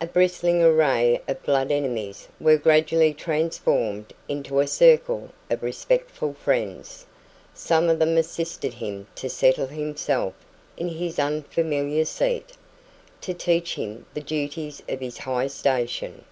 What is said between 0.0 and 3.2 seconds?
A bristling array of blood enemies were gradually